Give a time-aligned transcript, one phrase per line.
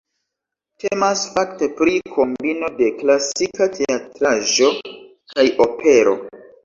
[0.83, 4.71] Temas fakte pri kombino de klasika teatraĵo
[5.35, 6.17] kaj opero.